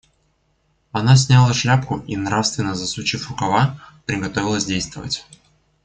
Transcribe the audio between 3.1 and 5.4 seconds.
рукава, приготовилась действовать.